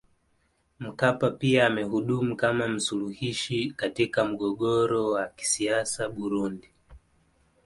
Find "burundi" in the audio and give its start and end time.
6.09-6.69